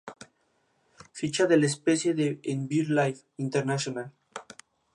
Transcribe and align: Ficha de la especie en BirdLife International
Ficha 1.11 1.45
de 1.45 1.57
la 1.57 1.67
especie 1.67 2.39
en 2.41 2.67
BirdLife 2.67 3.21
International 3.37 4.11